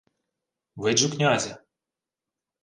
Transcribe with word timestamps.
—Виджу 0.81 1.09
князя. 1.13 1.53